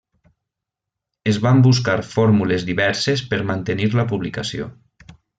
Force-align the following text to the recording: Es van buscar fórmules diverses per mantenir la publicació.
Es 1.31 1.37
van 1.43 1.59
buscar 1.67 1.97
fórmules 2.15 2.65
diverses 2.73 3.23
per 3.33 3.39
mantenir 3.53 3.91
la 3.99 4.07
publicació. 4.15 4.71